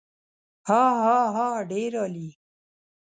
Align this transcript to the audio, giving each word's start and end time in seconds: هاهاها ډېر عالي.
هاهاها 0.69 1.49
ډېر 1.71 1.91
عالي. 2.03 2.29